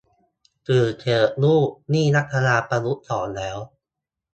[0.67, 3.57] ตื่นเถอะลูกนี่รัฐบาลประยุทธ์สองแล้ว